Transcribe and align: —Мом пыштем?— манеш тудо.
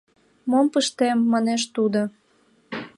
—Мом 0.49 0.65
пыштем?— 0.73 1.19
манеш 1.31 1.61
тудо. 1.75 2.01